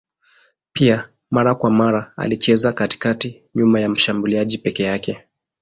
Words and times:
Pia 0.73 1.09
mara 1.31 1.55
kwa 1.55 1.71
mara 1.71 2.13
alicheza 2.17 2.73
katikati 2.73 3.43
nyuma 3.55 3.79
ya 3.79 3.89
mshambuliaji 3.89 4.57
peke 4.57 4.83
yake. 4.83 5.23